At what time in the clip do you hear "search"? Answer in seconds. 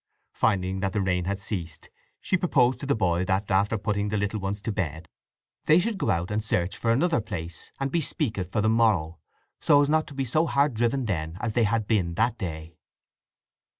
6.43-6.73